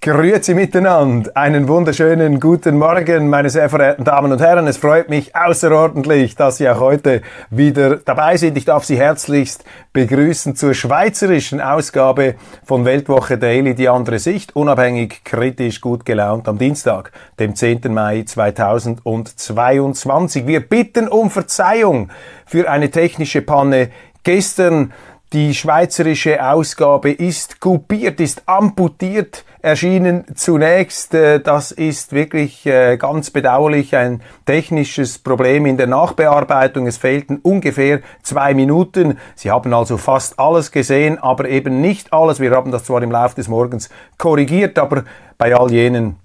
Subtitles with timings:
[0.00, 1.32] Grüezi miteinander.
[1.34, 4.68] Einen wunderschönen guten Morgen, meine sehr verehrten Damen und Herren.
[4.68, 8.56] Es freut mich außerordentlich, dass Sie auch heute wieder dabei sind.
[8.56, 15.24] Ich darf Sie herzlichst begrüßen zur schweizerischen Ausgabe von Weltwoche Daily, die andere Sicht, unabhängig,
[15.24, 17.10] kritisch, gut gelaunt am Dienstag,
[17.40, 17.92] dem 10.
[17.92, 20.46] Mai 2022.
[20.46, 22.10] Wir bitten um Verzeihung
[22.46, 23.90] für eine technische Panne
[24.22, 24.92] gestern.
[25.34, 31.12] Die schweizerische Ausgabe ist kupiert, ist amputiert erschienen zunächst.
[31.12, 36.86] Äh, das ist wirklich äh, ganz bedauerlich ein technisches Problem in der Nachbearbeitung.
[36.86, 39.18] Es fehlten ungefähr zwei Minuten.
[39.34, 42.40] Sie haben also fast alles gesehen, aber eben nicht alles.
[42.40, 45.04] Wir haben das zwar im Laufe des Morgens korrigiert, aber
[45.36, 46.16] bei all jenen,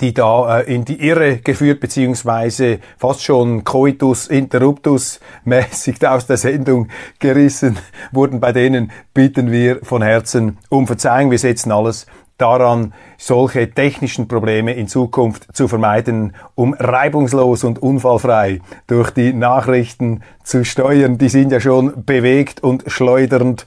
[0.00, 6.36] die da äh, in die Irre geführt beziehungsweise fast schon Coitus interruptus mäßig aus der
[6.36, 7.78] Sendung gerissen
[8.12, 8.40] wurden.
[8.40, 11.30] Bei denen bitten wir von Herzen um Verzeihung.
[11.30, 12.06] Wir setzen alles
[12.38, 20.22] daran, solche technischen Probleme in Zukunft zu vermeiden, um reibungslos und unfallfrei durch die Nachrichten
[20.42, 21.18] zu steuern.
[21.18, 23.64] Die sind ja schon bewegt und schleudernd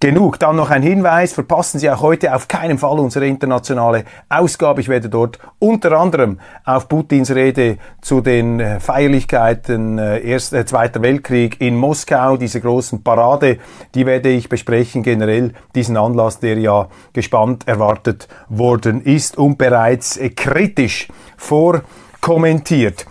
[0.00, 0.38] genug.
[0.38, 4.80] Dann noch ein Hinweis, verpassen Sie auch heute auf keinen Fall unsere internationale Ausgabe.
[4.80, 10.64] Ich werde dort unter anderem auf Putins Rede zu den äh, Feierlichkeiten äh, Erst, äh,
[10.64, 13.58] Zweiter Weltkrieg in Moskau, diese großen Parade,
[13.94, 20.16] die werde ich besprechen, generell diesen Anlass, der ja gespannt erwartet worden ist und bereits
[20.16, 23.06] äh, kritisch vorkommentiert.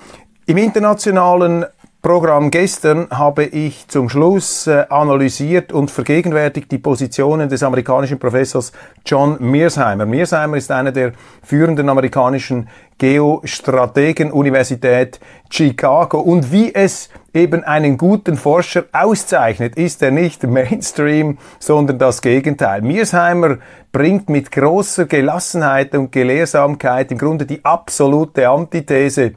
[0.45, 1.66] Im internationalen
[2.03, 8.72] Programm gestern habe ich zum Schluss äh, analysiert und vergegenwärtigt die Positionen des amerikanischen Professors
[9.03, 10.06] John Mearsheimer.
[10.06, 12.69] Mearsheimer ist einer der führenden amerikanischen
[13.00, 15.19] Geostrategen Universität
[15.50, 22.22] Chicago und wie es eben einen guten Forscher auszeichnet, ist er nicht Mainstream, sondern das
[22.22, 22.84] Gegenteil.
[22.84, 23.57] Mearsheimer
[23.91, 29.34] bringt mit großer Gelassenheit und Gelehrsamkeit im Grunde die absolute Antithese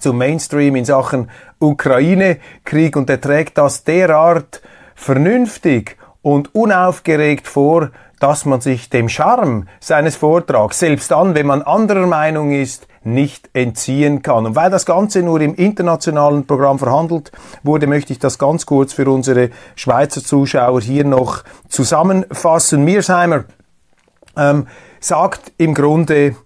[0.00, 4.62] zum Mainstream in Sachen Ukraine-Krieg und er trägt das derart
[4.94, 11.62] vernünftig und unaufgeregt vor, dass man sich dem Charme seines Vortrags, selbst dann, wenn man
[11.62, 14.46] anderer Meinung ist, nicht entziehen kann.
[14.46, 17.32] Und weil das Ganze nur im internationalen Programm verhandelt
[17.64, 22.84] wurde, möchte ich das ganz kurz für unsere Schweizer Zuschauer hier noch zusammenfassen.
[22.84, 23.44] Mearsheimer
[24.36, 24.68] ähm,
[25.00, 26.36] sagt im Grunde,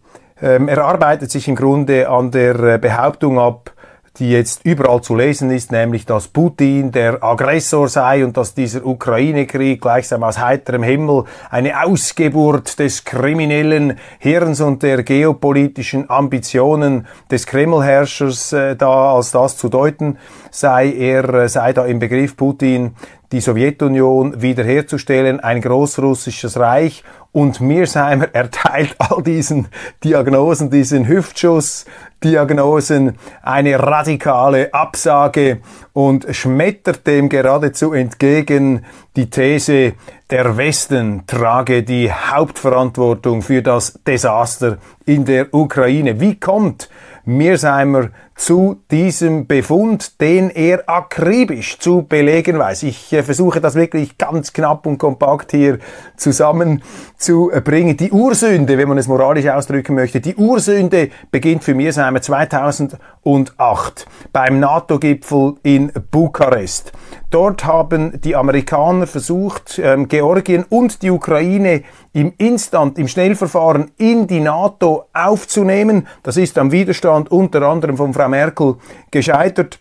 [0.40, 3.72] ähm, er arbeitet sich im Grunde an der äh, Behauptung ab,
[4.18, 8.84] die jetzt überall zu lesen ist, nämlich dass Putin der Aggressor sei und dass dieser
[8.84, 17.46] Ukraine-Krieg gleichsam aus heiterem Himmel eine Ausgeburt des kriminellen Hirns und der geopolitischen Ambitionen des
[17.46, 20.18] Kremlherrschers äh, da als das zu deuten
[20.50, 20.92] sei.
[20.92, 22.94] Er äh, sei da im Begriff Putin
[23.32, 27.02] die Sowjetunion wiederherzustellen, ein großrussisches Reich
[27.36, 29.68] und Mearsheimer erteilt all diesen
[30.02, 35.60] Diagnosen, diesen Hüftschuss-Diagnosen eine radikale Absage
[35.96, 38.84] und schmettert dem geradezu entgegen
[39.16, 39.94] die These,
[40.28, 44.76] der Westen trage die Hauptverantwortung für das Desaster
[45.06, 46.20] in der Ukraine.
[46.20, 46.90] Wie kommt
[47.24, 52.84] Mearsheimer zu diesem Befund, den er akribisch zu belegen weiß.
[52.84, 55.78] Ich äh, versuche das wirklich ganz knapp und kompakt hier
[56.16, 57.96] zusammenzubringen.
[57.96, 64.60] Die Ursünde, wenn man es moralisch ausdrücken möchte, die Ursünde beginnt für Mearsheimer 2008 beim
[64.60, 66.92] NATO-Gipfel in Bukarest.
[67.30, 74.26] Dort haben die Amerikaner versucht, ähm, Georgien und die Ukraine im Instant, im Schnellverfahren in
[74.26, 76.06] die NATO aufzunehmen.
[76.22, 78.76] Das ist am Widerstand unter anderem von Frau Merkel
[79.10, 79.80] gescheitert.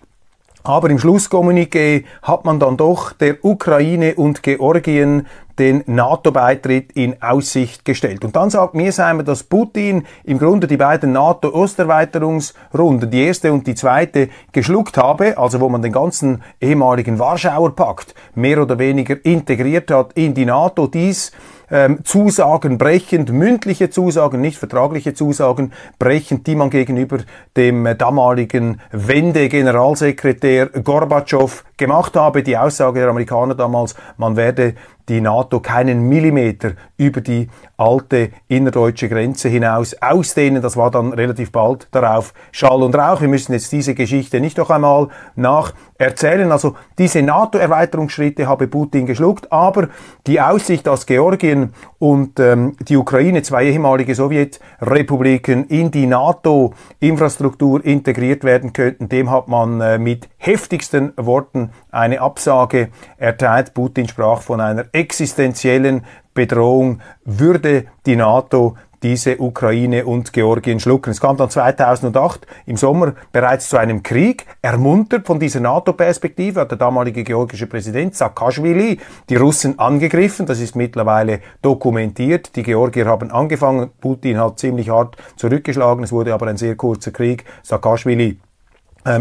[0.66, 5.28] Aber im Schlusskommuniqué hat man dann doch der Ukraine und Georgien
[5.60, 8.26] den NATO-Beitritt in Aussicht gestellt.
[8.26, 13.76] Und dann sagt Mearsheimer, dass Putin im Grunde die beiden NATO-Osterweiterungsrunden, die erste und die
[13.76, 19.92] zweite, geschluckt habe, also wo man den ganzen ehemaligen Warschauer Pakt mehr oder weniger integriert
[19.92, 20.88] hat in die NATO.
[20.88, 21.32] Dies
[21.72, 27.20] ähm, Zusagen brechend, mündliche Zusagen, nicht vertragliche Zusagen brechend, die man gegenüber
[27.58, 32.44] dem äh, damaligen Wende-Generalsekretär Gorbatschow gemacht habe.
[32.44, 34.76] Die Aussage der Amerikaner damals, man werde
[35.10, 40.62] die NATO keinen Millimeter über die alte innerdeutsche Grenze hinaus ausdehnen.
[40.62, 43.22] Das war dann relativ bald darauf Schall und Rauch.
[43.22, 46.52] Wir müssen jetzt diese Geschichte nicht noch einmal nacherzählen.
[46.52, 49.90] Also diese NATO-Erweiterungsschritte habe Putin geschluckt, aber
[50.26, 58.44] die Aussicht, dass Georgien und ähm, die Ukraine, zwei ehemalige Sowjetrepubliken, in die NATO-Infrastruktur integriert
[58.44, 63.74] werden könnten, dem hat man äh, mit heftigsten Worten eine Absage erteilt.
[63.74, 68.76] Putin sprach von einer existenziellen Bedrohung, würde die NATO
[69.06, 71.12] diese Ukraine und Georgien schlucken.
[71.12, 76.72] Es kam dann 2008 im Sommer bereits zu einem Krieg, ermuntert von dieser NATO-Perspektive hat
[76.72, 80.48] der damalige georgische Präsident Saakashvili die Russen angegriffen.
[80.48, 82.56] Das ist mittlerweile dokumentiert.
[82.56, 83.92] Die Georgier haben angefangen.
[84.02, 86.04] Putin hat ziemlich hart zurückgeschlagen.
[86.04, 87.46] Es wurde aber ein sehr kurzer Krieg.
[87.62, 88.40] Saakashvili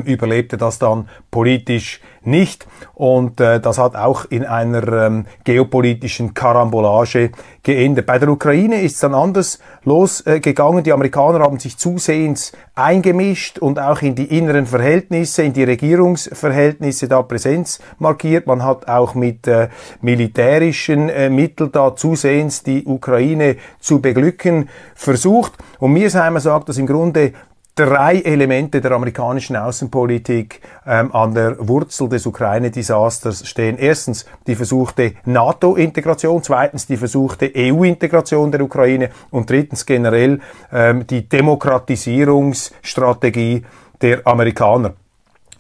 [0.05, 2.67] überlebte das dann politisch nicht.
[2.95, 7.33] Und äh, das hat auch in einer ähm, geopolitischen Karambolage
[7.63, 8.07] geendet.
[8.07, 10.81] Bei der Ukraine ist es dann anders losgegangen.
[10.81, 15.65] Äh, die Amerikaner haben sich zusehends eingemischt und auch in die inneren Verhältnisse, in die
[15.65, 18.47] Regierungsverhältnisse da Präsenz markiert.
[18.47, 19.69] Man hat auch mit äh,
[20.01, 25.53] militärischen äh, Mitteln da zusehends die Ukraine zu beglücken versucht.
[25.79, 27.33] Und Mirsheimer sagt, dass im Grunde
[27.75, 33.77] drei Elemente der amerikanischen Außenpolitik ähm, an der Wurzel des Ukraine-Desasters stehen.
[33.79, 40.41] Erstens die versuchte NATO-Integration, zweitens die versuchte EU-Integration der Ukraine und drittens generell
[40.73, 43.65] ähm, die Demokratisierungsstrategie
[44.01, 44.95] der Amerikaner.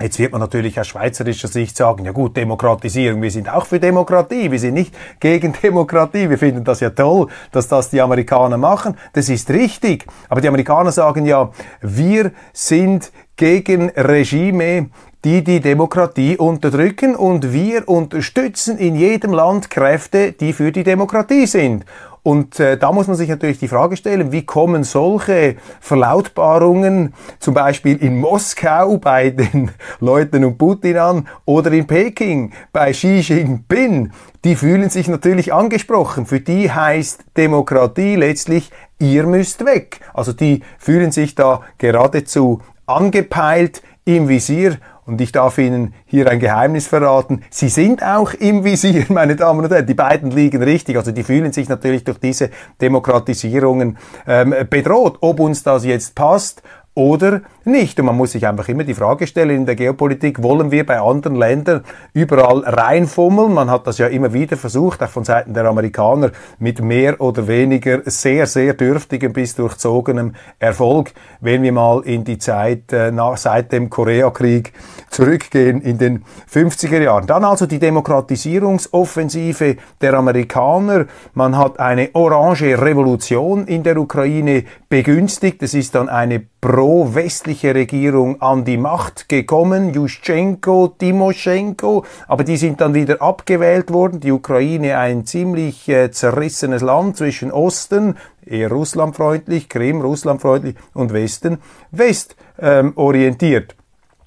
[0.00, 3.78] Jetzt wird man natürlich aus schweizerischer Sicht sagen, ja gut, Demokratisierung, wir sind auch für
[3.78, 8.56] Demokratie, wir sind nicht gegen Demokratie, wir finden das ja toll, dass das die Amerikaner
[8.56, 10.04] machen, das ist richtig.
[10.28, 11.50] Aber die Amerikaner sagen ja,
[11.80, 14.90] wir sind gegen Regime,
[15.24, 21.46] die die Demokratie unterdrücken und wir unterstützen in jedem Land Kräfte, die für die Demokratie
[21.46, 21.84] sind.
[22.24, 27.52] Und äh, da muss man sich natürlich die Frage stellen, wie kommen solche Verlautbarungen zum
[27.52, 34.10] Beispiel in Moskau bei den Leuten um Putin an oder in Peking bei Xi Jinping?
[34.42, 36.24] Die fühlen sich natürlich angesprochen.
[36.24, 40.00] Für die heißt Demokratie letztlich, ihr müsst weg.
[40.14, 46.40] Also die fühlen sich da geradezu angepeilt im Visier und ich darf Ihnen hier ein
[46.40, 47.42] Geheimnis verraten.
[47.50, 49.86] Sie sind auch im Visier, meine Damen und Herren.
[49.86, 50.96] Die beiden liegen richtig.
[50.96, 55.18] Also die fühlen sich natürlich durch diese Demokratisierungen ähm, bedroht.
[55.20, 56.62] Ob uns das jetzt passt
[56.94, 57.98] oder nicht.
[58.00, 61.00] Und man muss sich einfach immer die Frage stellen in der Geopolitik, wollen wir bei
[61.00, 63.52] anderen Ländern überall reinfummeln?
[63.52, 67.48] Man hat das ja immer wieder versucht, auch von Seiten der Amerikaner, mit mehr oder
[67.48, 71.12] weniger sehr, sehr dürftigem bis durchzogenem Erfolg.
[71.40, 74.72] Wenn wir mal in die Zeit äh, nach, seit dem Koreakrieg
[75.10, 77.26] zurückgehen in den 50er Jahren.
[77.26, 81.06] Dann also die Demokratisierungsoffensive der Amerikaner.
[81.34, 85.62] Man hat eine orange Revolution in der Ukraine begünstigt.
[85.62, 92.80] Es ist dann eine pro-westliche Regierung an die Macht gekommen, Juschenko, Timoschenko, aber die sind
[92.80, 94.20] dann wieder abgewählt worden.
[94.20, 101.58] Die Ukraine ein ziemlich äh, zerrissenes Land zwischen Osten, eher russlandfreundlich, Krim russlandfreundlich und Westen,
[101.92, 103.72] westorientiert.
[103.72, 103.83] Ähm,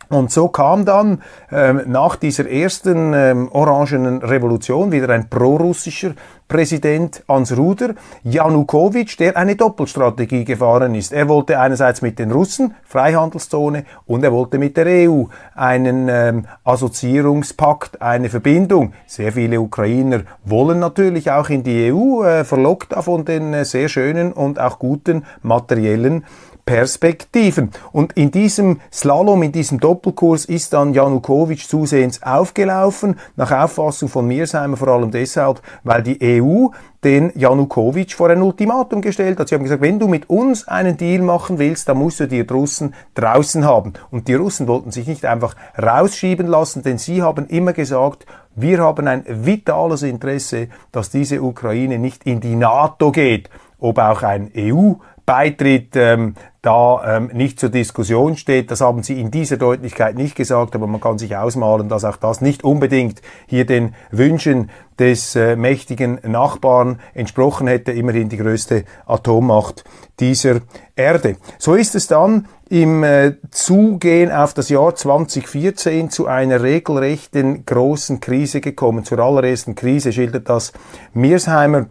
[0.10, 1.22] und so kam dann
[1.52, 6.14] ähm, nach dieser ersten ähm, orangenen Revolution wieder ein prorussischer
[6.48, 7.94] Präsident ans Ruder,
[8.24, 11.12] Janukowitsch, der eine Doppelstrategie gefahren ist.
[11.12, 16.46] Er wollte einerseits mit den Russen Freihandelszone und er wollte mit der EU einen ähm,
[16.64, 18.94] Assoziierungspakt, eine Verbindung.
[19.08, 23.90] Sehr viele Ukrainer wollen natürlich auch in die EU, äh, verlockt von den äh, sehr
[23.90, 26.24] schönen und auch guten materiellen
[26.68, 27.72] Perspektiven.
[27.94, 34.28] Und in diesem Slalom, in diesem Doppelkurs ist dann Janukowitsch zusehends aufgelaufen, nach Auffassung von
[34.28, 36.68] Mearsheimer vor allem deshalb, weil die EU
[37.06, 39.48] den Janukowitsch vor ein Ultimatum gestellt hat.
[39.48, 42.42] Sie haben gesagt, wenn du mit uns einen Deal machen willst, dann musst du die
[42.42, 43.94] Russen draußen haben.
[44.12, 48.80] Und die Russen wollten sich nicht einfach rausschieben lassen, denn sie haben immer gesagt, wir
[48.80, 53.50] haben ein vitales Interesse, dass diese Ukraine nicht in die NATO geht.
[53.80, 54.96] Ob auch ein EU
[55.28, 58.72] Beitritt ähm, da ähm, nicht zur Diskussion steht.
[58.72, 62.16] Das haben Sie in dieser Deutlichkeit nicht gesagt, aber man kann sich ausmalen, dass auch
[62.16, 68.86] das nicht unbedingt hier den Wünschen des äh, mächtigen Nachbarn entsprochen hätte, immerhin die größte
[69.06, 69.84] Atommacht
[70.22, 70.62] dieser
[70.96, 71.36] Erde.
[71.60, 78.22] So ist es dann im äh, Zugehen auf das Jahr 2014 zu einer regelrechten großen
[78.22, 79.04] Krise gekommen.
[79.04, 80.72] Zur allerersten Krise schildert das
[81.14, 81.88] Mearsheimer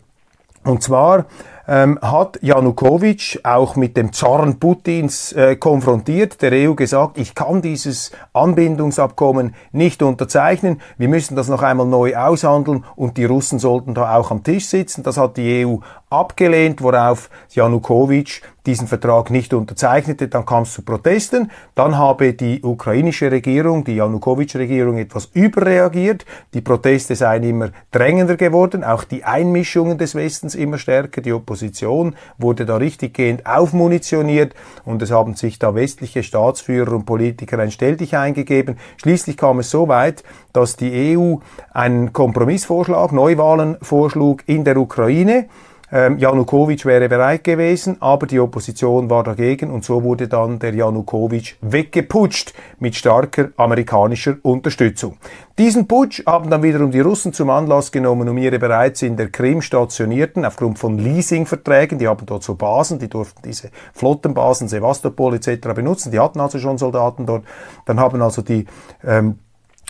[0.65, 1.27] Und zwar
[1.69, 7.63] ähm, hat Janukowitsch auch mit dem Zorn Putins äh, konfrontiert, der EU gesagt, ich kann
[7.63, 13.95] dieses Anbindungsabkommen nicht unterzeichnen, wir müssen das noch einmal neu aushandeln und die Russen sollten
[13.95, 15.03] da auch am Tisch sitzen.
[15.03, 15.77] Das hat die EU
[16.11, 22.63] abgelehnt, worauf Janukowitsch diesen Vertrag nicht unterzeichnete, dann kam es zu Protesten, dann habe die
[22.63, 29.99] ukrainische Regierung, die Janukowitsch-Regierung etwas überreagiert, die Proteste seien immer drängender geworden, auch die Einmischungen
[29.99, 34.55] des Westens immer stärker, die Opposition wurde da richtiggehend aufmunitioniert
[34.85, 38.77] und es haben sich da westliche Staatsführer und Politiker ein Stelldich eingegeben.
[38.97, 41.37] Schließlich kam es so weit, dass die EU
[41.73, 45.47] einen Kompromissvorschlag, Neuwahlen vorschlug in der Ukraine,
[45.93, 50.75] ähm, Janukowitsch wäre bereit gewesen, aber die Opposition war dagegen und so wurde dann der
[50.75, 55.19] Janukowitsch weggeputscht mit starker amerikanischer Unterstützung.
[55.59, 59.31] Diesen Putsch haben dann wiederum die Russen zum Anlass genommen, um ihre bereits in der
[59.31, 65.35] Krim stationierten, aufgrund von Leasingverträgen, die haben dort so Basen, die durften diese Flottenbasen, Sevastopol
[65.37, 65.69] etc.
[65.75, 67.45] benutzen, die hatten also schon Soldaten dort,
[67.87, 68.67] dann haben also die
[69.03, 69.39] ähm,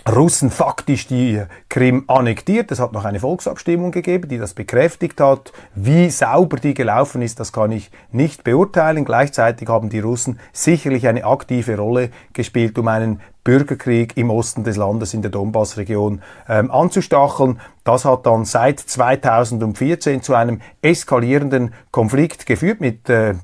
[0.09, 2.71] Russen faktisch die Krim annektiert.
[2.71, 5.53] Es hat noch eine Volksabstimmung gegeben, die das bekräftigt hat.
[5.75, 9.05] Wie sauber die gelaufen ist, das kann ich nicht beurteilen.
[9.05, 14.77] Gleichzeitig haben die Russen sicherlich eine aktive Rolle gespielt, um einen Bürgerkrieg im Osten des
[14.77, 17.61] Landes in der Donbass-Region ähm, anzustacheln.
[17.83, 23.35] Das hat dann seit 2014 zu einem eskalierenden Konflikt geführt mit äh,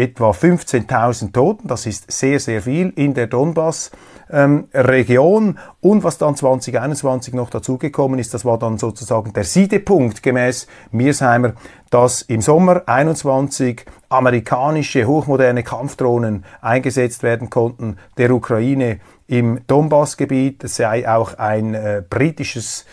[0.00, 1.68] etwa 15.000 Toten.
[1.68, 3.90] Das ist sehr, sehr viel in der Donbass
[4.32, 4.68] ähm.
[5.80, 11.54] Und was dann 2021 noch dazugekommen ist, das war dann sozusagen der Siedepunkt gemäß Miersheimer,
[11.90, 20.64] dass im Sommer 21 amerikanische hochmoderne Kampfdrohnen eingesetzt werden konnten der Ukraine im Donbassgebiet.
[20.64, 22.84] Es sei auch ein äh, britisches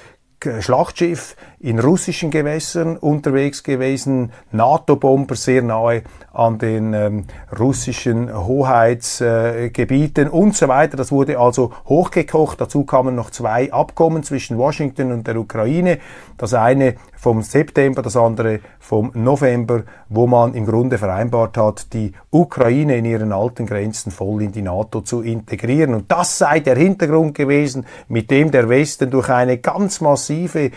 [0.59, 7.25] Schlachtschiff in russischen Gewässern unterwegs gewesen, NATO-Bomber sehr nahe an den ähm,
[7.57, 10.97] russischen Hoheitsgebieten äh, und so weiter.
[10.97, 12.61] Das wurde also hochgekocht.
[12.61, 15.97] Dazu kamen noch zwei Abkommen zwischen Washington und der Ukraine.
[16.37, 22.13] Das eine vom September, das andere vom November, wo man im Grunde vereinbart hat, die
[22.29, 25.95] Ukraine in ihren alten Grenzen voll in die NATO zu integrieren.
[25.95, 30.69] Und das sei der Hintergrund gewesen, mit dem der Westen durch eine ganz massive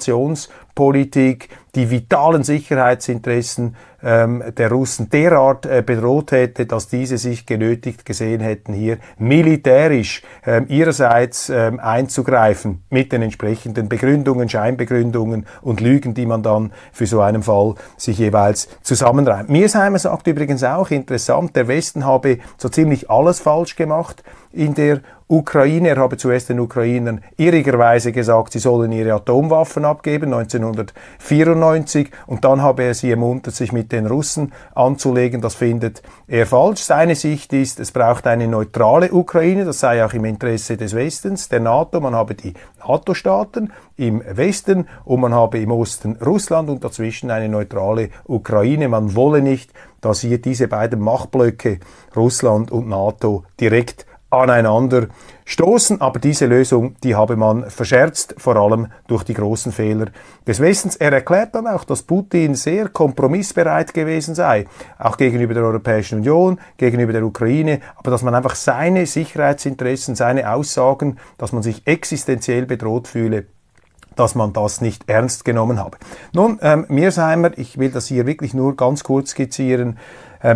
[0.00, 8.04] Provokationspolitik die vitalen Sicherheitsinteressen ähm, der Russen derart äh, bedroht hätte, dass diese sich genötigt
[8.04, 16.14] gesehen hätten, hier militärisch ähm, ihrerseits ähm, einzugreifen mit den entsprechenden Begründungen, Scheinbegründungen und Lügen,
[16.14, 19.48] die man dann für so einen Fall sich jeweils zusammenreimt.
[19.48, 25.00] Miersheimer sagt übrigens auch interessant, der Westen habe so ziemlich alles falsch gemacht in der
[25.30, 25.90] Ukraine.
[25.90, 32.60] Er habe zuerst den Ukrainern irrigerweise gesagt, sie sollen ihre Atomwaffen abgeben, 1994, und dann
[32.60, 35.40] habe er sie ermuntert, sich mit den Russen anzulegen.
[35.40, 36.80] Das findet er falsch.
[36.80, 41.48] Seine Sicht ist, es braucht eine neutrale Ukraine, das sei auch im Interesse des Westens,
[41.48, 42.00] der NATO.
[42.00, 47.48] Man habe die NATO-Staaten im Westen und man habe im Osten Russland und dazwischen eine
[47.48, 48.88] neutrale Ukraine.
[48.88, 51.78] Man wolle nicht, dass hier diese beiden Machtblöcke,
[52.16, 55.08] Russland und NATO, direkt aneinander
[55.44, 56.00] stoßen.
[56.00, 60.06] Aber diese Lösung, die habe man verscherzt, vor allem durch die großen Fehler
[60.46, 60.96] des Westens.
[60.96, 64.66] Er erklärt dann auch, dass Putin sehr kompromissbereit gewesen sei,
[64.98, 70.52] auch gegenüber der Europäischen Union, gegenüber der Ukraine, aber dass man einfach seine Sicherheitsinteressen, seine
[70.52, 73.46] Aussagen, dass man sich existenziell bedroht fühle,
[74.16, 75.96] dass man das nicht ernst genommen habe.
[76.32, 79.98] Nun, ähm, Mearsheimer, ich will das hier wirklich nur ganz kurz skizzieren,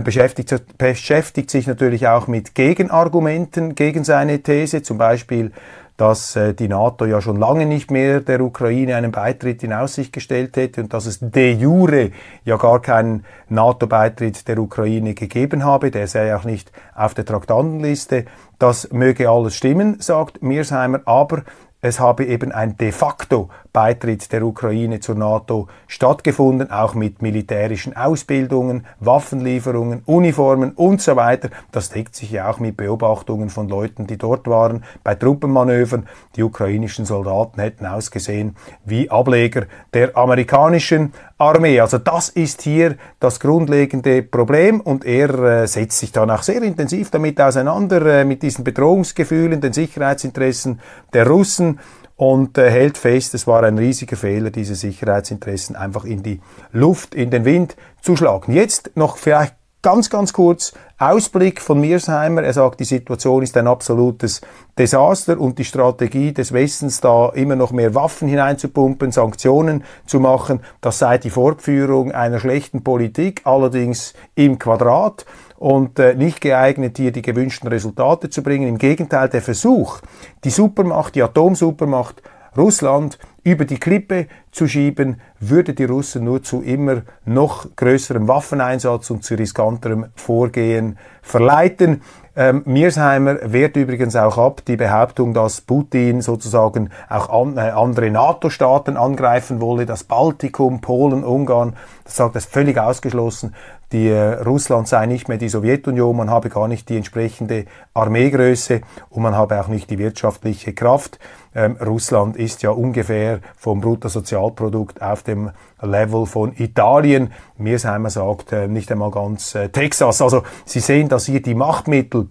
[0.02, 5.52] beschäftigt, beschäftigt sich natürlich auch mit Gegenargumenten gegen seine These, zum Beispiel
[5.96, 10.12] dass äh, die NATO ja schon lange nicht mehr der Ukraine einen Beitritt in Aussicht
[10.12, 12.10] gestellt hätte und dass es de jure
[12.44, 15.90] ja gar keinen NATO-Beitritt der Ukraine gegeben habe.
[15.90, 18.24] Der sei auch nicht auf der Traktandenliste.
[18.58, 21.42] Das möge alles stimmen, sagt Mearsheimer, aber
[21.80, 27.96] es habe eben ein de facto Beitritt der Ukraine zur NATO stattgefunden, auch mit militärischen
[27.96, 31.50] Ausbildungen, Waffenlieferungen, Uniformen und so weiter.
[31.72, 36.06] Das deckt sich ja auch mit Beobachtungen von Leuten, die dort waren bei Truppenmanövern.
[36.36, 38.54] Die ukrainischen Soldaten hätten ausgesehen
[38.84, 41.80] wie Ableger der amerikanischen Armee.
[41.80, 46.62] Also das ist hier das grundlegende Problem und er äh, setzt sich dann auch sehr
[46.62, 50.80] intensiv damit auseinander, äh, mit diesen Bedrohungsgefühlen, den Sicherheitsinteressen
[51.12, 51.80] der Russen
[52.16, 56.40] und äh, hält fest, es war ein riesiger Fehler, diese Sicherheitsinteressen einfach in die
[56.72, 58.52] Luft, in den Wind zu schlagen.
[58.52, 59.54] Jetzt noch vielleicht
[59.84, 62.42] ganz, ganz kurz Ausblick von Mirsheimer.
[62.42, 64.40] Er sagt, die Situation ist ein absolutes
[64.78, 70.60] Desaster und die Strategie des Westens, da immer noch mehr Waffen hineinzupumpen, Sanktionen zu machen,
[70.80, 75.26] das sei die Fortführung einer schlechten Politik, allerdings im Quadrat
[75.64, 78.68] und äh, nicht geeignet, hier die gewünschten Resultate zu bringen.
[78.68, 80.00] Im Gegenteil, der Versuch,
[80.44, 82.22] die Supermacht, die Atomsupermacht
[82.54, 89.10] Russland über die Klippe zu schieben, würde die Russen nur zu immer noch größerem Waffeneinsatz
[89.10, 92.02] und zu riskanterem Vorgehen verleiten.
[92.36, 98.10] Ähm, Mirsheimer wehrt übrigens auch ab die Behauptung, dass Putin sozusagen auch an, äh, andere
[98.10, 101.74] NATO-Staaten angreifen wolle, das Baltikum, Polen, Ungarn.
[102.02, 103.54] Das sagt er völlig ausgeschlossen
[103.92, 108.80] die äh, Russland sei nicht mehr die Sowjetunion, man habe gar nicht die entsprechende Armeegröße
[109.10, 111.18] und man habe auch nicht die wirtschaftliche Kraft.
[111.54, 115.50] Ähm, Russland ist ja ungefähr vom Bruttosozialprodukt auf dem
[115.80, 117.32] Level von Italien.
[117.56, 120.20] Mirsheimer sagt äh, nicht einmal ganz äh, Texas.
[120.20, 122.28] Also Sie sehen, dass hier die Machtmittel.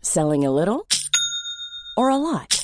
[0.00, 0.82] Selling a little
[1.96, 2.63] or a lot?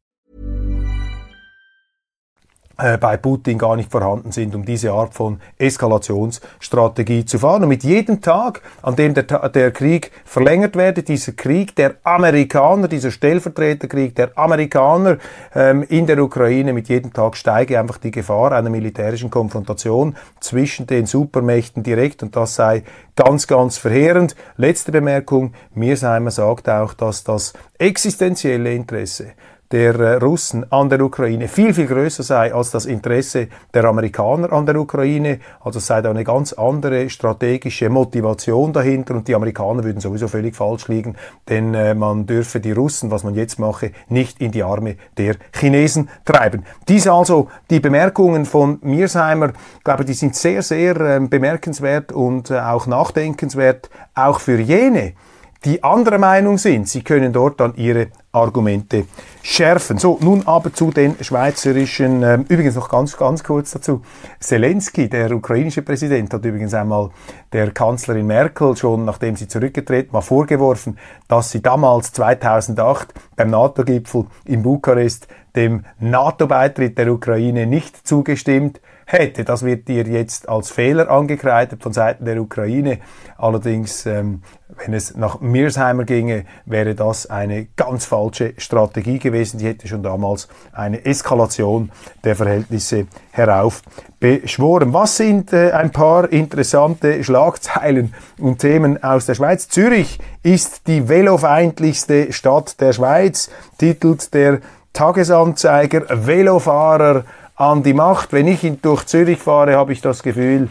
[2.81, 7.61] Äh, bei Putin gar nicht vorhanden sind, um diese Art von Eskalationsstrategie zu fahren.
[7.61, 12.87] Und mit jedem Tag, an dem der, der Krieg verlängert werde, dieser Krieg der Amerikaner,
[12.87, 15.17] dieser Stellvertreterkrieg der Amerikaner
[15.53, 20.87] ähm, in der Ukraine, mit jedem Tag steige einfach die Gefahr einer militärischen Konfrontation zwischen
[20.87, 22.83] den Supermächten direkt und das sei
[23.15, 24.35] ganz, ganz verheerend.
[24.57, 29.33] Letzte Bemerkung, Mirsheimer sagt auch, dass das existenzielle Interesse
[29.71, 34.51] der äh, Russen an der Ukraine viel, viel größer sei als das Interesse der Amerikaner
[34.51, 35.39] an der Ukraine.
[35.61, 40.27] Also es sei da eine ganz andere strategische Motivation dahinter und die Amerikaner würden sowieso
[40.27, 41.15] völlig falsch liegen,
[41.49, 45.35] denn äh, man dürfe die Russen, was man jetzt mache, nicht in die Arme der
[45.53, 46.65] Chinesen treiben.
[46.87, 52.51] Dies also die Bemerkungen von Mirsheimer, ich glaube, die sind sehr, sehr äh, bemerkenswert und
[52.51, 55.13] äh, auch nachdenkenswert, auch für jene,
[55.63, 56.87] die andere Meinung sind.
[56.87, 59.05] Sie können dort dann ihre Argumente
[59.43, 59.97] schärfen.
[59.97, 64.01] So, nun aber zu den schweizerischen, äh, übrigens noch ganz, ganz kurz dazu.
[64.39, 67.11] Zelensky, der ukrainische Präsident, hat übrigens einmal
[67.53, 70.97] der Kanzlerin Merkel schon, nachdem sie zurückgetreten war, vorgeworfen,
[71.27, 78.79] dass sie damals 2008 beim NATO-Gipfel in Bukarest dem NATO-Beitritt der Ukraine nicht zugestimmt
[79.11, 79.43] hätte.
[79.43, 82.99] Das wird ihr jetzt als Fehler angekreidet von Seiten der Ukraine.
[83.37, 84.43] Allerdings, ähm,
[84.77, 89.57] wenn es nach Mirsheimer ginge, wäre das eine ganz falsche Strategie gewesen.
[89.57, 91.91] Die hätte schon damals eine Eskalation
[92.23, 94.93] der Verhältnisse heraufbeschworen.
[94.93, 99.67] Was sind äh, ein paar interessante Schlagzeilen und Themen aus der Schweiz?
[99.67, 104.59] Zürich ist die velofeindlichste Stadt der Schweiz, titelt der
[104.93, 107.23] Tagesanzeiger Velofahrer
[107.61, 108.33] an die Macht.
[108.33, 110.67] Wenn ich durch Zürich fahre, habe ich das Gefühl,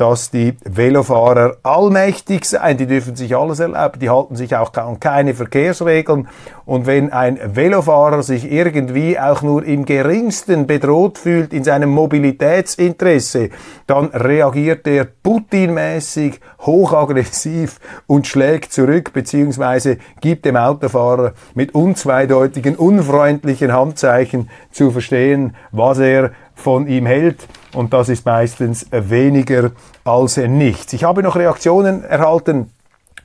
[0.00, 4.98] dass die Velofahrer allmächtig seien, die dürfen sich alles erlauben, die halten sich auch an
[4.98, 6.26] keine Verkehrsregeln.
[6.64, 13.50] Und wenn ein Velofahrer sich irgendwie auch nur im geringsten bedroht fühlt in seinem Mobilitätsinteresse,
[13.86, 23.74] dann reagiert er Putin-mäßig, hochaggressiv und schlägt zurück beziehungsweise gibt dem Autofahrer mit unzweideutigen, unfreundlichen
[23.74, 29.72] Handzeichen zu verstehen, was er von ihm hält und das ist meistens weniger
[30.04, 30.92] als nichts.
[30.92, 32.70] Ich habe noch Reaktionen erhalten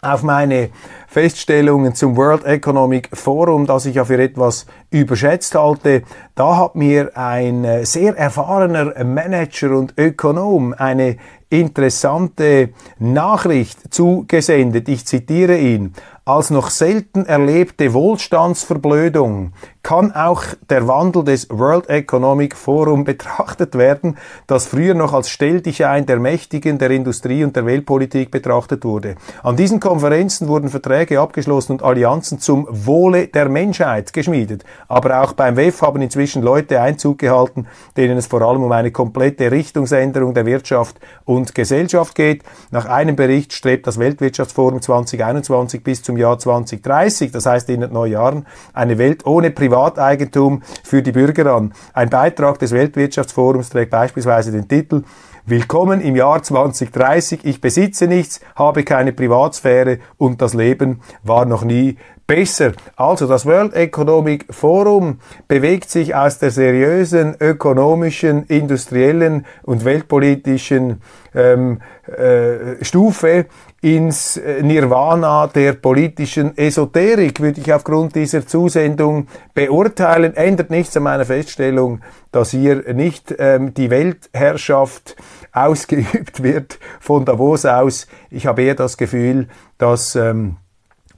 [0.02, 0.70] auf meine
[1.08, 6.04] Feststellungen zum World Economic Forum, das ich ja für etwas überschätzt halte.
[6.36, 11.18] Da hat mir ein äh, sehr erfahrener Manager und Ökonom eine
[11.50, 12.70] interessante
[13.00, 14.90] Nachricht zugesendet.
[14.90, 15.94] Ich zitiere ihn.
[16.28, 19.54] als noch selten erlebte Wohlstandsverblödung
[19.86, 24.18] kann auch der Wandel des World Economic Forum betrachtet werden,
[24.48, 29.14] das früher noch als Stelldichein der Mächtigen, der Industrie und der Weltpolitik betrachtet wurde.
[29.44, 34.64] An diesen Konferenzen wurden Verträge abgeschlossen und Allianzen zum Wohle der Menschheit geschmiedet.
[34.88, 38.90] Aber auch beim WEF haben inzwischen Leute Einzug gehalten, denen es vor allem um eine
[38.90, 42.42] komplette Richtungsänderung der Wirtschaft und Gesellschaft geht.
[42.72, 48.10] Nach einem Bericht strebt das Weltwirtschaftsforum 2021 bis zum Jahr 2030, das heißt in neun
[48.10, 51.74] Jahren, eine Welt ohne Privat Privateigentum für die Bürger an.
[51.94, 55.04] Ein Beitrag des Weltwirtschaftsforums trägt beispielsweise den Titel
[55.46, 57.42] Willkommen im Jahr 2030.
[57.44, 62.74] Ich besitze nichts, habe keine Privatsphäre und das Leben war noch nie besser.
[62.96, 71.02] Also das World Economic Forum bewegt sich aus der seriösen ökonomischen, industriellen und weltpolitischen
[71.36, 73.46] ähm, äh, Stufe
[73.82, 80.36] ins äh, Nirvana der politischen Esoterik, würde ich aufgrund dieser Zusendung beurteilen.
[80.36, 85.16] Ändert nichts an meiner Feststellung, dass hier nicht ähm, die Weltherrschaft
[85.52, 88.08] ausgeübt wird von Davos aus.
[88.32, 90.58] Ich habe eher das Gefühl, dass ähm,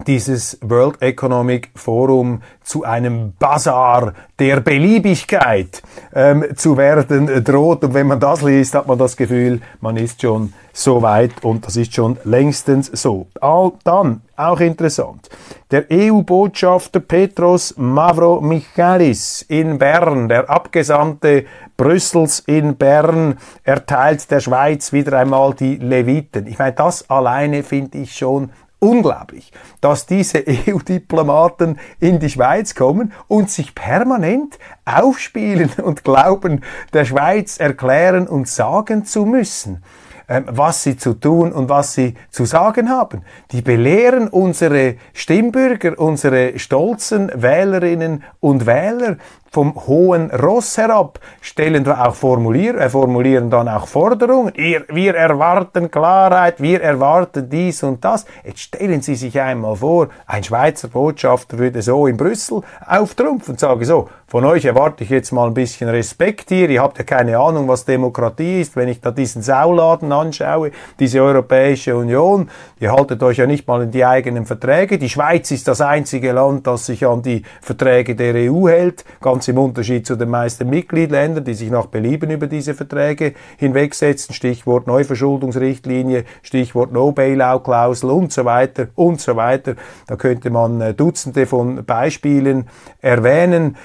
[0.06, 5.82] dieses World Economic Forum zu einem Bazar der Beliebigkeit
[6.14, 7.84] ähm, zu werden droht.
[7.84, 11.66] Und wenn man das liest, hat man das Gefühl, man ist schon so weit und
[11.66, 13.28] das ist schon längstens so.
[13.42, 15.28] All, dann, auch interessant,
[15.72, 24.94] der EU-Botschafter Petros Mavro Michalis in Bern, der Abgesandte Brüssels in Bern, erteilt der Schweiz
[24.94, 26.46] wieder einmal die Leviten.
[26.48, 33.14] Ich meine, das alleine finde ich schon unglaublich, dass diese EU-Diplomaten in die Schweiz kommen
[33.28, 36.62] und sich permanent aufspielen und glauben,
[36.94, 39.84] der Schweiz erklären und sagen zu müssen,
[40.30, 43.24] ähm, was sie zu tun und was sie zu sagen haben.
[43.52, 49.18] Die belehren unsere Stimmbürger, unsere stolzen Wählerinnen und Wähler,
[49.58, 54.54] vom hohen Ross herab, stellen da auch formulieren, äh, formulieren dann auch Forderungen.
[54.54, 58.28] Ihr, wir erwarten Klarheit, wir erwarten dies und das.
[58.46, 63.60] Jetzt stellen Sie sich einmal vor, ein Schweizer Botschafter würde so in Brüssel auftrumpfen und
[63.60, 66.70] sagen so, von euch erwarte ich jetzt mal ein bisschen Respekt hier.
[66.70, 68.76] Ihr habt ja keine Ahnung, was Demokratie ist.
[68.76, 72.50] Wenn ich da diesen Sauladen anschaue, diese Europäische Union,
[72.82, 74.98] ihr haltet euch ja nicht mal in die eigenen Verträge.
[74.98, 79.06] Die Schweiz ist das einzige Land, das sich an die Verträge der EU hält.
[79.22, 84.34] Ganz im Unterschied zu den meisten Mitgliedländern, die sich nach Belieben über diese Verträge hinwegsetzen,
[84.34, 89.76] Stichwort Neuverschuldungsrichtlinie, Stichwort No-Bailout-Klausel und so weiter und so weiter.
[90.08, 92.68] Da könnte man äh, Dutzende von Beispielen
[93.02, 93.78] erwähnen.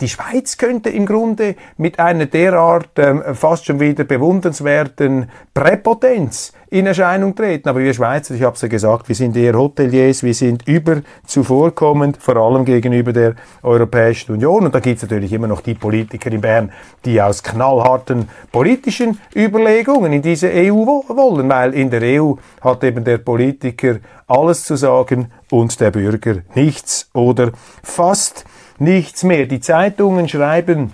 [0.00, 6.86] Die Schweiz könnte im Grunde mit einer derart ähm, fast schon wieder bewundernswerten Präpotenz in
[6.86, 7.68] Erscheinung treten.
[7.68, 11.02] Aber wir Schweizer, ich habe es ja gesagt, wir sind eher Hoteliers, wir sind über
[11.26, 14.66] zuvorkommend, vor allem gegenüber der Europäischen Union.
[14.66, 16.72] Und da gibt es natürlich immer noch die Politiker in Bern,
[17.04, 23.04] die aus knallharten politischen Überlegungen in diese EU wollen, weil in der EU hat eben
[23.04, 28.44] der Politiker alles zu sagen und der Bürger nichts oder fast
[28.78, 29.46] nichts mehr.
[29.46, 30.92] Die Zeitungen schreiben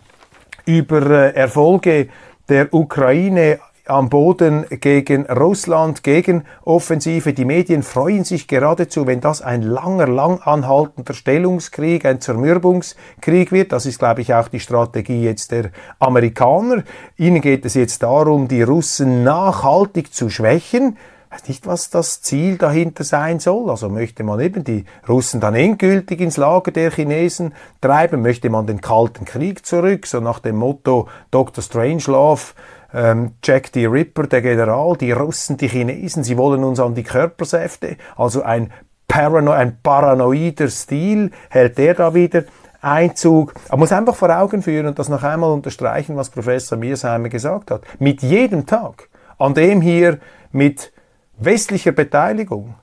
[0.67, 2.09] über äh, Erfolge
[2.49, 7.33] der Ukraine am Boden gegen Russland, gegen Offensive.
[7.33, 13.73] Die Medien freuen sich geradezu, wenn das ein langer, lang anhaltender Stellungskrieg, ein Zermürbungskrieg wird.
[13.73, 16.83] Das ist, glaube ich, auch die Strategie jetzt der Amerikaner.
[17.17, 20.97] Ihnen geht es jetzt darum, die Russen nachhaltig zu schwächen
[21.35, 23.69] weiß nicht, was das Ziel dahinter sein soll.
[23.69, 28.67] Also möchte man eben die Russen dann endgültig ins Lager der Chinesen treiben, möchte man
[28.67, 31.63] den Kalten Krieg zurück, so nach dem Motto Dr.
[31.63, 32.55] Strangelove,
[32.95, 37.03] ähm, Jack the Ripper, der General, die Russen, die Chinesen, sie wollen uns an die
[37.03, 38.73] Körpersäfte, also ein,
[39.09, 42.45] Parano ein paranoider Stil, hält der da wieder
[42.81, 43.55] Einzug.
[43.71, 47.71] Man muss einfach vor Augen führen und das noch einmal unterstreichen, was Professor Miersheimer gesagt
[47.71, 47.83] hat.
[47.99, 50.19] Mit jedem Tag, an dem hier
[50.53, 50.93] mit
[51.39, 52.75] westlicher Beteiligung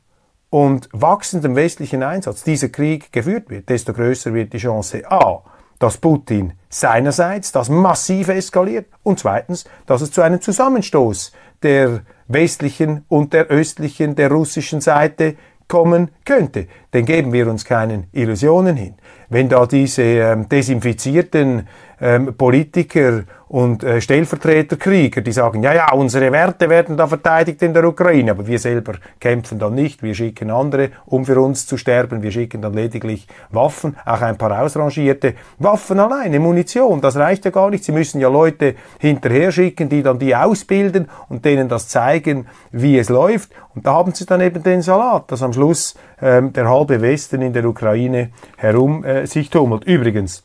[0.49, 5.43] und wachsendem westlichen Einsatz dieser Krieg geführt wird, desto größer wird die Chance A,
[5.81, 11.31] dass Putin seinerseits das massiv eskaliert und zweitens, dass es zu einem Zusammenstoß
[11.63, 15.35] der westlichen und der östlichen, der russischen Seite
[15.67, 16.67] kommen könnte.
[16.93, 18.93] Denn geben wir uns keinen Illusionen hin.
[19.29, 21.67] Wenn da diese äh, desinfizierten
[22.01, 27.73] ähm, Politiker und äh, Stellvertreterkrieger, die sagen, ja, ja, unsere Werte werden da verteidigt in
[27.73, 31.75] der Ukraine, aber wir selber kämpfen dann nicht, wir schicken andere, um für uns zu
[31.75, 37.43] sterben, wir schicken dann lediglich Waffen, auch ein paar ausrangierte Waffen alleine, Munition, das reicht
[37.43, 41.67] ja gar nicht, sie müssen ja Leute hinterher schicken, die dann die ausbilden und denen
[41.67, 43.51] das zeigen, wie es läuft.
[43.75, 47.41] Und da haben sie dann eben den Salat, dass am Schluss ähm, der halbe Westen
[47.41, 49.83] in der Ukraine herum äh, sich tummelt.
[49.83, 50.43] Übrigens,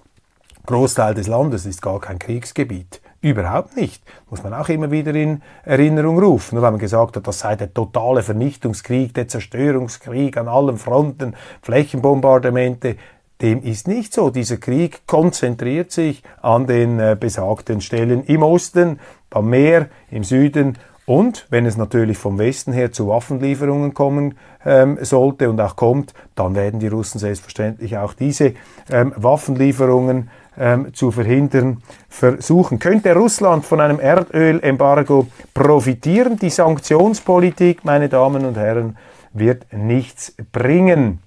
[0.67, 3.01] Großteil des Landes ist gar kein Kriegsgebiet.
[3.21, 4.03] Überhaupt nicht.
[4.31, 6.57] Muss man auch immer wieder in Erinnerung rufen.
[6.57, 11.35] Nur weil man gesagt hat, das sei der totale Vernichtungskrieg, der Zerstörungskrieg an allen Fronten,
[11.63, 12.97] Flächenbombardamente.
[13.43, 14.31] Dem ist nicht so.
[14.31, 19.01] Dieser Krieg konzentriert sich an den äh, besagten Stellen im Osten,
[19.31, 24.99] am Meer, im Süden und wenn es natürlich vom Westen her zu Waffenlieferungen kommen ähm,
[25.01, 28.55] sollte und auch kommt, dann werden die Russen selbstverständlich auch diese
[28.91, 32.79] ähm, Waffenlieferungen ähm, zu verhindern versuchen.
[32.79, 36.39] Könnte Russland von einem Erdölembargo profitieren?
[36.39, 38.97] Die Sanktionspolitik, meine Damen und Herren,
[39.33, 41.21] wird nichts bringen.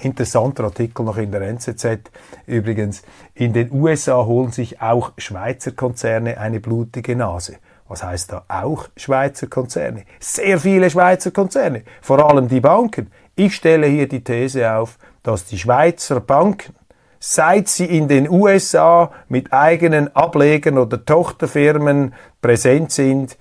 [0.00, 2.10] Interessanter Artikel noch in der NZZ
[2.46, 3.02] übrigens.
[3.34, 7.56] In den USA holen sich auch Schweizer Konzerne eine blutige Nase.
[7.88, 10.04] Was heißt da auch Schweizer Konzerne?
[10.18, 13.10] Sehr viele Schweizer Konzerne, vor allem die Banken.
[13.36, 16.74] Ich stelle hier die These auf, dass die Schweizer Banken
[17.18, 23.36] seit sie in den USA mit eigenen Ablegern oder Tochterfirmen präsent sind,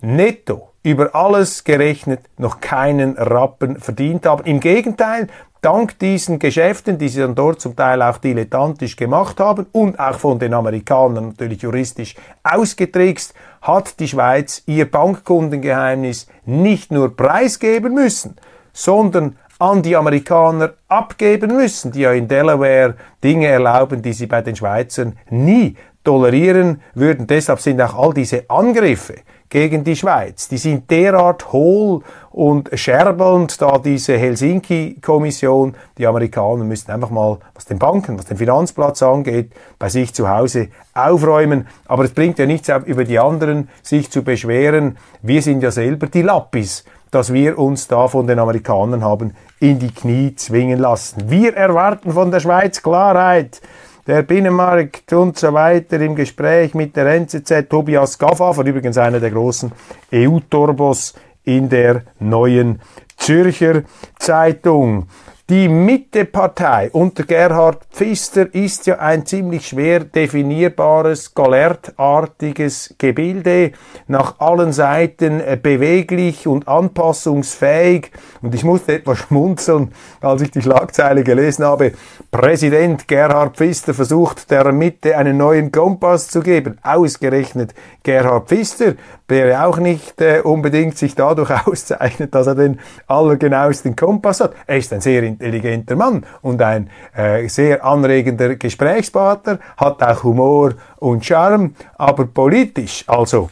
[0.00, 4.44] netto über alles gerechnet noch keinen Rappen verdient haben.
[4.44, 5.26] Im Gegenteil,
[5.60, 10.16] dank diesen Geschäften, die sie dann dort zum Teil auch dilettantisch gemacht haben und auch
[10.16, 18.36] von den Amerikanern natürlich juristisch ausgetrickst, hat die Schweiz ihr Bankkundengeheimnis nicht nur preisgeben müssen,
[18.72, 24.42] sondern an die Amerikaner abgeben müssen, die ja in Delaware Dinge erlauben, die sie bei
[24.42, 27.26] den Schweizern nie tolerieren würden.
[27.26, 29.14] Deshalb sind auch all diese Angriffe
[29.48, 36.92] gegen die Schweiz, die sind derart hohl und scherbelnd, da diese Helsinki-Kommission, die Amerikaner müssten
[36.92, 41.66] einfach mal, was den Banken, was den Finanzplatz angeht, bei sich zu Hause aufräumen.
[41.86, 44.98] Aber es bringt ja nichts, über die anderen sich zu beschweren.
[45.22, 49.78] Wir sind ja selber die Lappis dass wir uns da von den Amerikanern haben in
[49.78, 51.30] die Knie zwingen lassen.
[51.30, 53.62] Wir erwarten von der Schweiz Klarheit.
[54.06, 59.32] Der Binnenmarkt und so weiter im Gespräch mit der NZZ Tobias Gaffa, übrigens einer der
[59.32, 59.72] großen
[60.14, 62.80] EU-Turbos in der neuen
[63.16, 63.82] Zürcher
[64.16, 65.08] Zeitung.
[65.48, 73.70] Die Mittepartei unter Gerhard Pfister ist ja ein ziemlich schwer definierbares, galertartiges Gebilde,
[74.08, 78.10] nach allen Seiten äh, beweglich und anpassungsfähig.
[78.42, 81.92] Und ich musste etwas schmunzeln, als ich die Schlagzeile gelesen habe.
[82.32, 86.78] Präsident Gerhard Pfister versucht der Mitte einen neuen Kompass zu geben.
[86.82, 87.72] Ausgerechnet
[88.06, 88.94] Gerhard Pfister,
[89.28, 94.52] der auch nicht äh, unbedingt sich dadurch auszeichnet, dass er den allergenauesten Kompass hat.
[94.68, 100.74] Er ist ein sehr intelligenter Mann und ein äh, sehr anregender Gesprächspartner, hat auch Humor
[101.00, 103.50] und Charme, aber politisch, also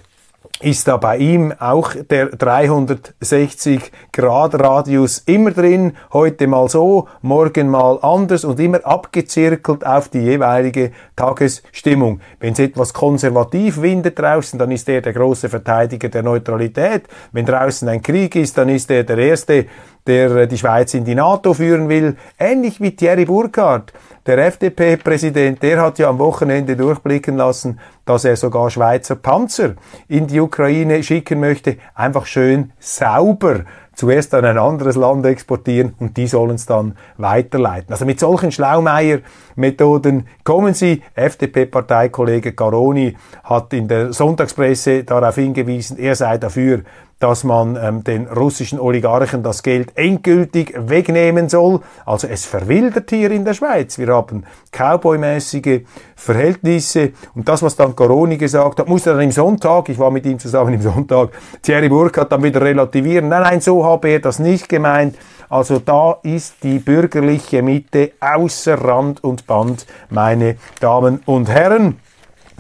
[0.61, 8.45] ist da bei ihm auch der 360-Grad-Radius immer drin, heute mal so, morgen mal anders
[8.45, 12.21] und immer abgezirkelt auf die jeweilige Tagesstimmung.
[12.39, 17.09] Wenn es etwas konservativ windet draußen, dann ist er der große Verteidiger der Neutralität.
[17.33, 19.67] Wenn draußen ein Krieg ist, dann ist er der Erste,
[20.07, 22.17] der äh, die Schweiz in die NATO führen will.
[22.39, 23.93] Ähnlich wie Thierry Burkhardt.
[24.27, 29.75] Der FDP-Präsident, der hat ja am Wochenende durchblicken lassen, dass er sogar Schweizer Panzer
[30.09, 31.77] in die Ukraine schicken möchte.
[31.95, 37.93] Einfach schön sauber zuerst an ein anderes Land exportieren und die sollen es dann weiterleiten.
[37.93, 41.03] Also mit solchen Schlaumeier-Methoden kommen sie.
[41.15, 46.81] FDP-Parteikollege Caroni hat in der Sonntagspresse darauf hingewiesen, er sei dafür,
[47.19, 51.81] dass man ähm, den russischen Oligarchen das Geld endgültig wegnehmen soll.
[52.05, 53.99] Also es verwildert hier in der Schweiz.
[53.99, 55.83] Wir haben Cowboy-mäßige
[56.17, 60.27] Verhältnisse und das, was dann Coroni gesagt hat, musste dann im Sonntag, ich war mit
[60.27, 61.31] ihm zusammen im Sonntag,
[61.63, 63.29] Thierry Burkhardt dann wieder relativieren.
[63.29, 65.17] Nein, nein, so habe er das nicht gemeint.
[65.49, 72.01] Also da ist die bürgerliche Mitte außer Rand und Band, meine Damen und Herren.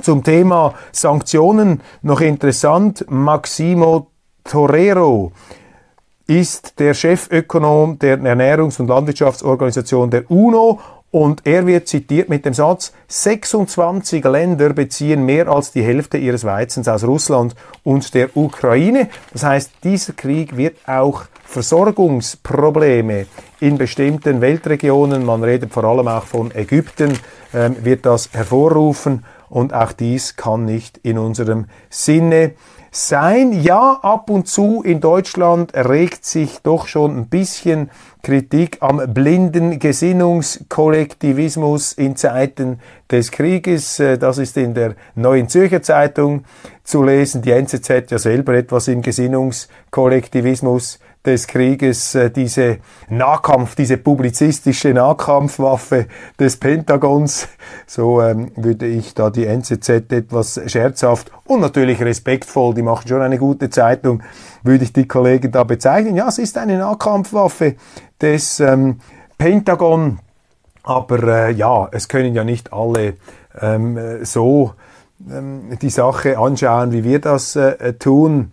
[0.00, 3.04] Zum Thema Sanktionen noch interessant.
[3.08, 4.08] Maximo
[4.44, 5.33] Torero
[6.26, 10.80] ist der Chefökonom der Ernährungs- und Landwirtschaftsorganisation der UNO
[11.11, 16.44] und er wird zitiert mit dem Satz, 26 Länder beziehen mehr als die Hälfte ihres
[16.44, 17.54] Weizens aus Russland
[17.85, 19.09] und der Ukraine.
[19.33, 23.26] Das heißt, dieser Krieg wird auch Versorgungsprobleme
[23.61, 27.12] in bestimmten Weltregionen, man redet vor allem auch von Ägypten,
[27.52, 32.54] äh, wird das hervorrufen und auch dies kann nicht in unserem Sinne
[32.96, 33.52] sein.
[33.52, 37.90] Ja, ab und zu in Deutschland regt sich doch schon ein bisschen
[38.22, 42.80] Kritik am blinden Gesinnungskollektivismus in Zeiten
[43.11, 44.00] des Krieges.
[44.00, 46.44] Äh, das ist in der Neuen Zürcher Zeitung
[46.85, 47.42] zu lesen.
[47.42, 56.06] Die NZZ ja selber etwas im Gesinnungskollektivismus des Krieges, äh, diese Nahkampf, diese publizistische Nahkampfwaffe
[56.38, 57.48] des Pentagons,
[57.87, 63.22] so ähm, würde ich da die NZZ etwas scherzhaft und natürlich respektvoll, die machen schon
[63.22, 64.22] eine gute Zeitung,
[64.62, 66.16] würde ich die Kollegen da bezeichnen.
[66.16, 67.76] Ja, es ist eine Nahkampfwaffe
[68.20, 69.00] des ähm,
[69.38, 70.18] Pentagon,
[70.82, 73.14] aber äh, ja, es können ja nicht alle
[73.60, 74.74] ähm, so
[75.30, 78.50] ähm, die Sache anschauen, wie wir das äh, tun.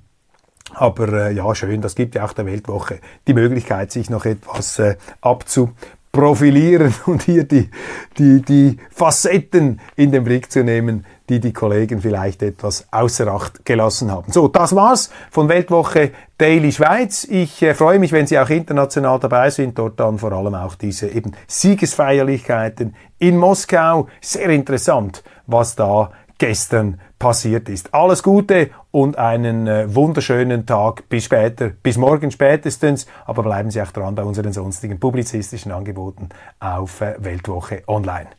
[0.73, 4.79] Aber äh, ja, schön, das gibt ja auch der Weltwoche die Möglichkeit, sich noch etwas
[4.79, 7.69] äh, abzuprofilieren und hier die,
[8.17, 13.63] die, die Facetten in den Blick zu nehmen, die die Kollegen vielleicht etwas außer Acht
[13.63, 14.31] gelassen haben.
[14.31, 17.23] So, das war's von Weltwoche Daily Schweiz.
[17.23, 20.75] Ich äh, freue mich, wenn Sie auch international dabei sind, dort dann vor allem auch
[20.75, 24.07] diese eben Siegesfeierlichkeiten in Moskau.
[24.19, 27.93] Sehr interessant, was da gestern passiert ist.
[27.93, 31.07] Alles Gute und einen äh, wunderschönen Tag.
[31.07, 33.05] Bis später, bis morgen spätestens.
[33.27, 38.29] Aber bleiben Sie auch dran bei unseren sonstigen publizistischen Angeboten auf äh, Weltwoche Online.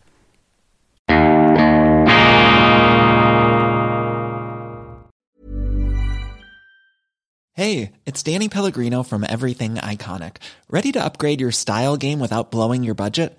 [7.54, 10.38] Hey, it's Danny Pellegrino from Everything Iconic.
[10.68, 13.38] Ready to upgrade your style game without blowing your budget?